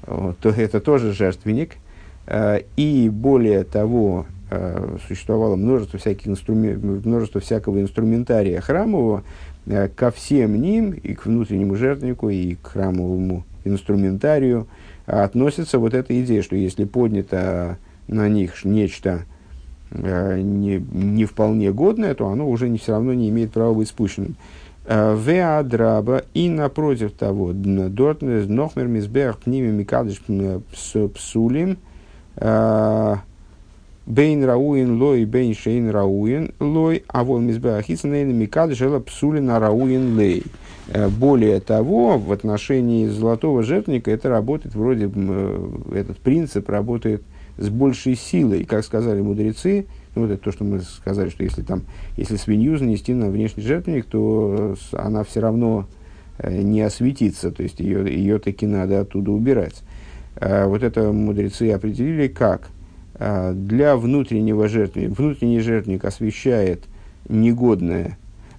[0.05, 1.84] то, это тоже жертвенник, Э,
[2.27, 7.01] и более того, э, существовало множество, всяких инструмен...
[7.05, 9.23] множество всякого инструментария храмового,
[9.65, 14.67] э, ко всем ним, и к внутреннему жертвеннику, и к храмовому инструментарию
[15.05, 19.25] относится вот эта идея, что если поднято на них нечто
[19.91, 24.35] не, не вполне годное, то оно уже не, все равно не имеет права быть спущенным.
[24.87, 30.21] Веадраба и напротив того, дортнес нохмер мизбех пними микадыш
[31.13, 31.77] псулим–
[32.37, 33.23] Бейн
[34.43, 40.43] рауин лой, бейн шейн рауин лой, а вон мизбеахицнейна микад жела псулина рауин лей.
[40.89, 47.23] Э, более того, в отношении золотого жертвника это работает вроде, э, этот принцип работает
[47.57, 51.63] с большей силой, как сказали мудрецы, ну, вот это то, что мы сказали, что если
[51.63, 51.81] там,
[52.15, 55.87] если свинью занести на внешний жертвенник, то она все равно
[56.37, 59.81] э, не осветится, то есть ее, ее таки надо оттуда убирать.
[60.35, 62.69] Э, вот это мудрецы определили как
[63.15, 65.13] э, для внутреннего жертвенника.
[65.13, 66.83] Внутренний жертвенник освещает
[67.29, 68.17] негодное,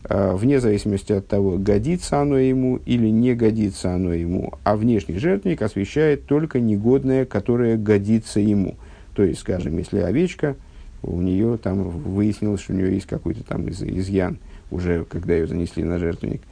[0.08, 5.18] э, вне зависимости от того, годится оно ему или не годится оно ему, а внешний
[5.18, 8.76] жертвенник освещает только негодное, которое годится ему.
[9.14, 10.56] То есть, скажем, если овечка,
[11.02, 14.38] у нее там выяснилось, что у нее есть какой-то там из, изъян,
[14.70, 16.42] уже когда ее занесли на жертвенник.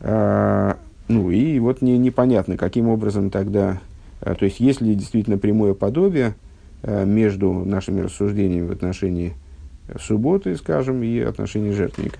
[0.00, 0.76] А,
[1.08, 3.80] ну и вот не, непонятно, каким образом тогда
[4.22, 6.34] то есть, есть ли действительно прямое подобие
[6.82, 9.34] а, между нашими рассуждениями в отношении
[10.00, 12.18] субботы, скажем, и отношении жертвенника.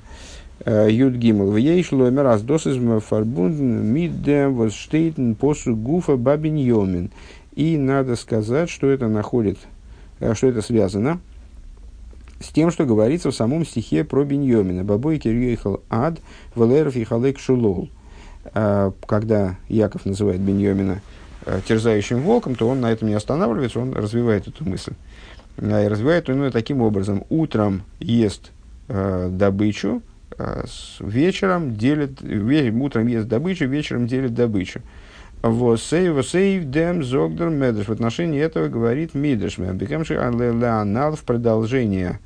[0.64, 1.50] А, Юд Гимл.
[1.50, 7.10] В ейшло раз досизм фарбунден миддем возштейтен посу гуфа бабин йомин.
[7.54, 9.58] И надо сказать, что это находит,
[10.32, 11.20] что это связано
[12.40, 14.84] с тем, что говорится в самом стихе про Беньомина.
[14.84, 16.18] Бабой кирюехал ад,
[16.54, 17.90] валеров и халек шулол.
[18.52, 21.21] Когда Яков называет Беньомина Э,
[21.66, 24.92] терзающим волком, то он на этом не останавливается, он развивает эту мысль.
[25.58, 27.24] А, и развивает он ее таким образом.
[27.28, 28.50] Утром ест
[28.88, 34.80] э, добычу, э, э, с вечером делит, ве, утром ест добычу, вечером делит добычу.
[35.42, 37.88] Восей, восей, дем, зогдер, медыш.
[37.88, 39.58] В отношении этого говорит мидыш.
[39.58, 42.20] В продолжение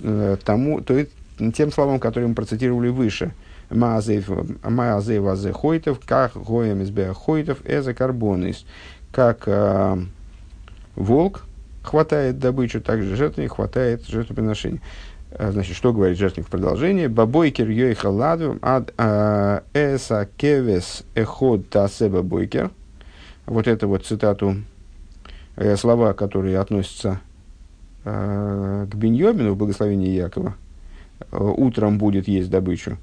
[0.00, 1.10] э, тому, то есть
[1.54, 3.32] тем словам, которые мы процитировали выше.
[3.70, 8.64] Маазей вазе хойтов, как гоем из хойтов, эза карбонис.
[9.12, 9.98] Как э,
[10.96, 11.44] волк
[11.82, 14.80] хватает добычу, также жертвенник хватает жертвоприношения.
[15.32, 17.08] Э, значит, что говорит жертвенник в продолжении?
[17.08, 18.10] Бабойкер йойха
[18.62, 22.70] ад э, эса кевес эход тасеба бойкер.
[23.44, 24.56] Вот это вот цитату,
[25.76, 27.20] слова, которые относятся
[28.04, 30.54] к Беньомину в благословении Якова.
[31.32, 32.98] Утром будет есть добычу.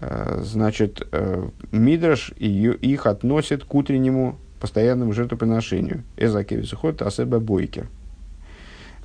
[0.00, 6.04] Э, значит, э, Мидраш их относит к утреннему постоянному жертвоприношению.
[6.16, 7.88] Эза кевес эход тасеба бойкер.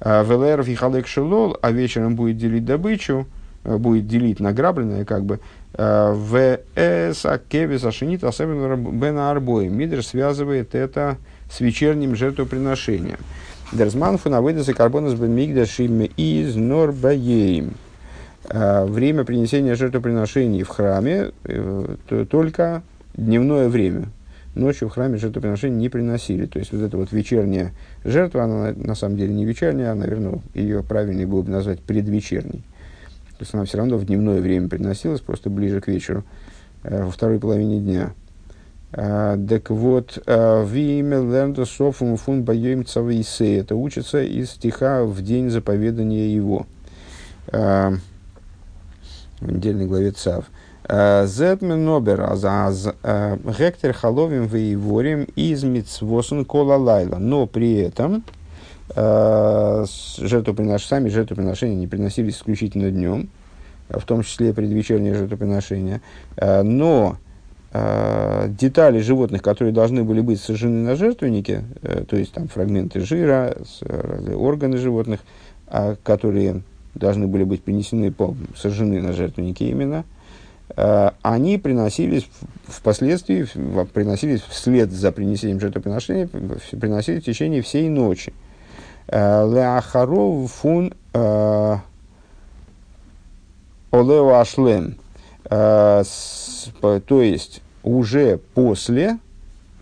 [0.01, 3.27] А, Велеров и Халек Шелол, а вечером будет делить добычу,
[3.65, 5.39] э, будет делить награбленное, как бы,
[5.73, 9.67] э, в Эса Кевис Ашинит особенно Бена Арбой.
[9.67, 11.17] Мидр связывает это
[11.51, 13.19] с вечерним жертвоприношением.
[13.71, 17.73] Дерзман фунавыдаса карбонас бен мигдашим из норбаеем.
[18.51, 21.95] А, время принесения жертвоприношений в храме э,
[22.29, 22.81] только
[23.13, 24.07] дневное время,
[24.55, 26.47] ночью в храме жертвоприношения не приносили.
[26.47, 27.73] То есть вот эта вот вечерняя
[28.03, 32.63] жертва, она на самом деле не вечерняя, а, наверное, ее правильнее было бы назвать предвечерней.
[33.37, 36.23] То есть она все равно в дневное время приносилась, просто ближе к вечеру,
[36.83, 38.13] э, во второй половине дня.
[38.91, 45.21] А, так вот, а, «Виме лернта софум фун боем цавейсе» это учится из стиха «В
[45.21, 46.65] день заповедания его».
[49.41, 50.45] А, в недельной главе Цав.
[50.87, 52.87] Зетмен нобер аз
[53.59, 57.17] гектер халовим воеворим из мицвосен кола лайла.
[57.17, 58.23] Но при этом
[58.95, 59.85] э,
[60.17, 63.29] жертвоприношения, сами жертвоприношения не приносились исключительно днем,
[63.89, 66.01] в том числе предвечерние жертвоприношения.
[66.37, 67.17] Э, но
[67.71, 71.65] э, детали животных, которые должны были быть сожжены на жертвеннике,
[72.07, 73.55] то есть там фрагменты жира,
[74.35, 75.19] органы животных,
[76.03, 76.63] которые
[76.99, 78.13] должны были быть принесены,
[78.55, 80.05] сожжены на жертвеннике именно–
[80.75, 82.29] Э, они приносились
[82.67, 83.45] впоследствии,
[83.85, 88.33] приносились вслед за принесением жертвоприношения, приносились в течение всей ночи.
[89.07, 91.75] Э, Леахаров фун э,
[93.91, 94.45] Олео.
[95.49, 99.17] То есть, уже после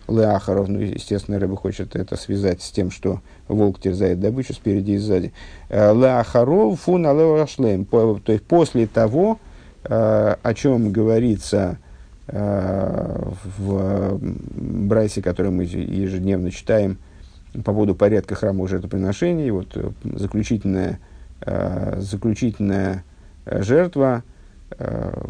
[0.08, 4.98] Леахаров, ну, естественно, рыба хочет это связать с тем, что волк терзает добычу спереди и
[4.98, 5.32] сзади.
[5.70, 7.84] Леахаров фун Олео Ашлем.
[7.84, 9.38] То есть, после того,
[9.84, 11.78] Э, о чем говорится
[12.26, 13.22] э,
[13.56, 16.98] в Брайсе, который мы ежедневно читаем
[17.54, 19.50] по поводу порядка храмовых жертвоприношений.
[19.50, 21.00] Вот э, заключительная,
[21.96, 23.04] заключительная
[23.46, 24.24] жертва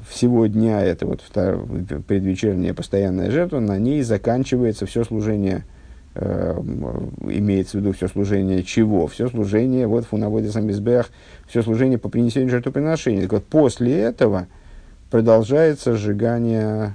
[0.09, 1.23] всего дня, это вот
[2.09, 5.78] предвечерняя постоянная жертва, на ней заканчивается все служение э,
[6.19, 9.07] имеется в виду все служение чего?
[9.07, 11.11] Все служение, вот фунаводе самизбех,
[11.47, 13.23] все служение по принесению жертвоприношения.
[13.23, 14.47] Так вот, после этого
[15.11, 16.95] продолжается сжигание,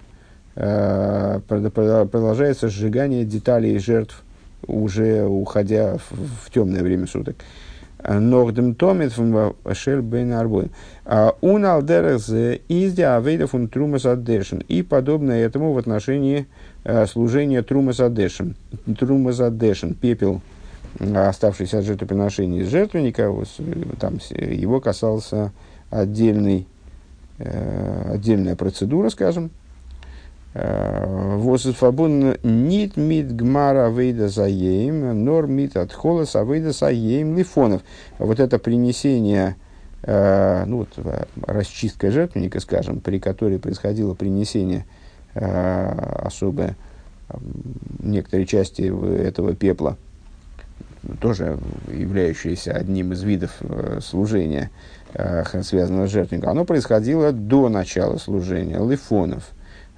[0.55, 4.23] э, продолжается сжигание деталей жертв,
[4.67, 7.37] уже уходя в, в темное время суток.
[8.05, 9.13] Нордем томит
[9.73, 10.71] шель бен арбой.
[11.05, 12.29] Un алдерес
[12.67, 14.05] изди авейдов он трумас.
[14.67, 16.47] И подобное этому в отношении
[17.07, 18.55] служение Трумас Адешем.
[18.99, 20.41] Трумас Адешем, пепел,
[20.99, 23.33] оставшийся от жертвоприношения из жертвенника,
[23.99, 25.51] там его касался
[25.89, 26.67] отдельный,
[27.39, 29.51] э, отдельная процедура, скажем.
[30.53, 37.81] Э, Восфабун нит мит гмара вейда заеем, нор мит от холоса вейда заеем лифонов.
[38.19, 39.55] Вот это принесение,
[40.05, 40.89] ну вот,
[41.47, 45.02] расчистка жертвенника, скажем, при которой происходило принесение– Э,
[45.35, 46.75] особые
[47.99, 48.81] некоторые части
[49.21, 49.97] этого пепла,
[51.19, 51.57] тоже
[51.91, 54.71] являющиеся одним из видов э, служения,
[55.13, 59.49] э, связанного с жертвенником, оно происходило до начала служения, лифонов,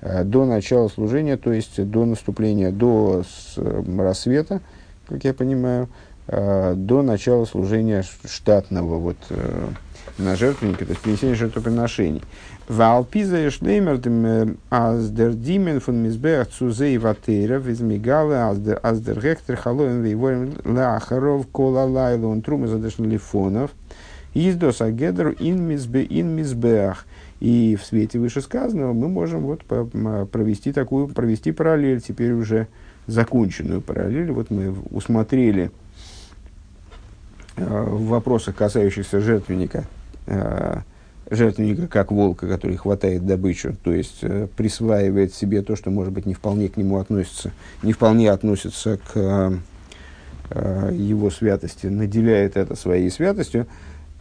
[0.02, 3.24] до начала служения, то есть до наступления, до
[3.58, 4.62] рассвета,
[5.08, 5.90] как я понимаю,
[6.28, 9.18] до начала служения штатного вот,
[10.20, 12.22] на жертвеннике, то есть принесения жертвоприношений.
[12.68, 14.01] Валпиза и шлеймер
[14.72, 22.68] аздер фун мизбех цузей ватейра визмигалы аздер гектер халоем вейворим лахаров кола лайлу он трумы
[22.68, 23.72] задешн лифонов.
[24.34, 27.05] Издос агедр ин мизбе ин мизбех.
[27.39, 32.68] И в свете вышесказанного мы можем вот провести такую, провести параллель, теперь уже
[33.05, 34.32] законченную параллель.
[34.32, 35.70] Вот мы усмотрели
[37.55, 39.86] в вопросах, касающихся жертвенника,
[41.30, 46.26] жертвенника как волка, который хватает добычу, то есть э, присваивает себе то, что, может быть,
[46.26, 47.52] не вполне к нему относится,
[47.84, 49.58] не вполне относится к э,
[50.52, 53.68] э его святости, наделяет это своей святостью,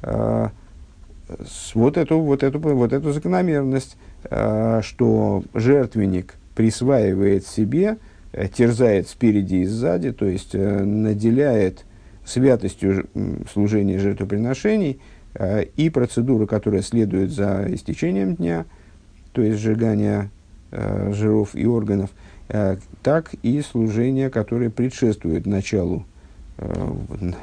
[0.03, 7.97] вот, эту, вот, эту, вот эту закономерность, что жертвенник присваивает себе,
[8.55, 11.87] терзает спереди и сзади, то есть наделяет
[12.27, 13.07] святостью
[13.51, 15.01] служения жертвоприношений–
[15.77, 18.67] и процедура, которая следует за истечением дня,
[19.33, 20.31] то есть сжигание
[20.71, 22.11] э, жиров и органов,
[22.49, 26.05] э, так и служение, которое предшествует началу,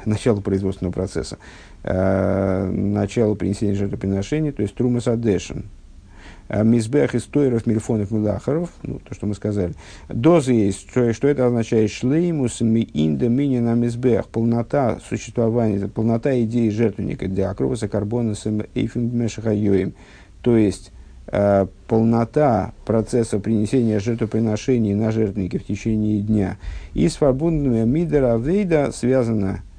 [0.06, 1.36] началу производственного процесса,
[1.84, 5.66] началу принесения жертвоприношений, то есть трумас адешин,
[6.48, 9.74] Мизбех из Тойров, Мильфонов, Милахаров, ну, то, что мы сказали.
[10.08, 11.90] Дозы есть, что, что это означает?
[11.90, 18.34] Шлеймус, ми инда, мини на Мизбех, полнота существования, полнота идеи жертвенника, диакроваса, карбона,
[18.74, 19.94] эйфинг, мешахайоим.
[20.42, 20.92] То есть,
[21.28, 26.58] э, полнота процесса принесения жертвоприношений на жертвенники в течение дня.
[26.94, 29.71] И с фарбундами Мидера Вейда связана Э,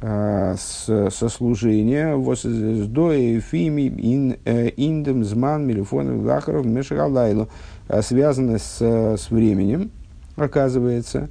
[0.00, 7.50] сослужения с доей фими ин э, индем зман мелефонов лахаров мешалайлу
[7.88, 9.90] э, связано с, с временем
[10.36, 11.28] оказывается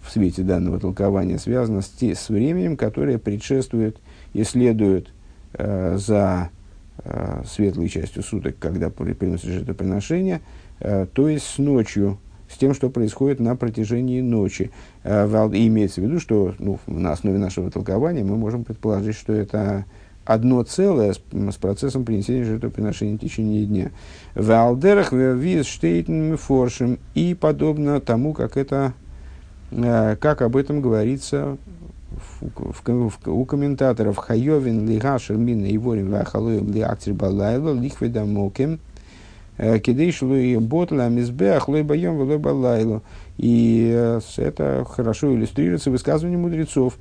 [0.00, 3.98] в свете данного толкования связано с, с временем которое предшествует
[4.32, 5.08] и следует
[5.54, 6.50] э, за
[6.98, 10.40] э, светлой частью суток когда приносит жертвоприношение
[10.78, 12.18] э, то есть с ночью
[12.52, 14.70] с тем, что происходит на протяжении ночи.
[15.04, 19.32] Э, и имеется в виду, что ну, на основе нашего толкования мы можем предположить, что
[19.32, 19.86] это
[20.24, 23.90] одно целое с, с процессом принесения жертвоприношения в течение дня.
[24.34, 28.92] В алдерах виз штейтен форшем и подобно тому, как это,
[29.70, 31.56] э, как об этом говорится
[32.40, 38.24] в, в, в, у комментаторов Хайовин лигашер мина и ворим вахалуем ли актер балайло лихведа
[38.26, 38.78] мокем–
[39.62, 43.04] Э, Кидейшлу и ботла мизбех лой боем лой балайлу.
[43.38, 46.98] И э, это хорошо иллюстрируется высказыванием мудрецов,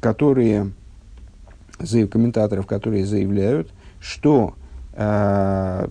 [0.00, 0.70] которые,
[1.76, 4.54] комментаторов, которые заявляют, что
[4.92, 5.88] э,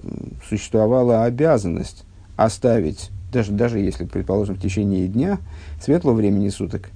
[0.47, 2.05] существовала обязанность
[2.37, 5.39] оставить, даже, даже если, предположим, в течение дня,
[5.81, 6.89] светлого времени суток,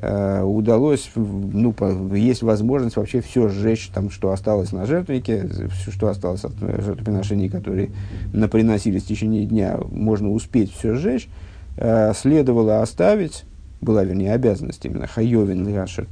[0.00, 1.74] удалось, ну,
[2.14, 7.50] есть возможность вообще все сжечь, там, что осталось на жертвеннике, все, что осталось от жертвоприношений,
[7.50, 7.90] которые
[8.32, 11.28] наприносились в течение дня, можно успеть все сжечь,
[11.76, 13.44] э, следовало оставить,
[13.82, 16.06] была, вернее, обязанность именно, хайовин лгашер,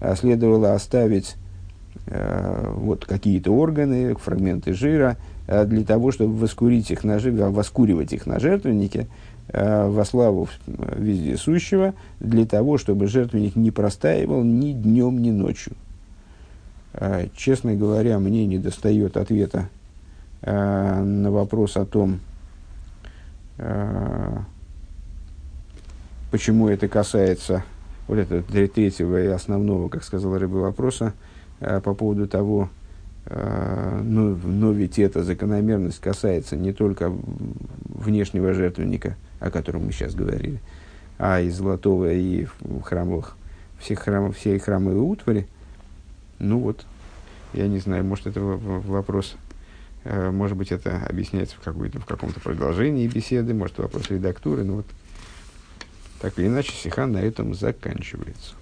[0.00, 1.34] э, следовало оставить
[2.06, 5.16] э, вот какие-то органы, фрагменты жира,
[5.48, 9.10] э, для того, чтобы воскурить их на, воскуривать их на жертвеннике, Э,
[9.52, 15.74] во славу вездесущего, для того, чтобы жертвенник не простаивал ни днем, ни ночью.
[16.94, 19.68] Э, честно говоря, мне не достает ответа
[20.42, 22.20] э, на вопрос о том,
[26.30, 27.64] почему это касается
[28.06, 31.14] вот этого третьего и основного, как сказал Рыба, вопроса
[31.60, 32.68] по поводу того,
[33.24, 37.10] но, но ведь эта закономерность касается не только
[37.88, 40.60] внешнего жертвенника, о котором мы сейчас говорили,
[41.18, 42.46] а из золотого и
[42.84, 43.36] храмовых,
[43.78, 45.46] всех храмов, всей храмовой утвари,
[46.38, 46.86] ну вот,
[47.52, 49.36] я не знаю, может, это вопрос,
[50.04, 54.76] э, может быть, это объясняется в, какой-то, в каком-то продолжении беседы, может, вопрос редактуры, ну
[54.76, 54.86] вот,
[56.20, 58.54] так или иначе, Сихан на этом заканчивается.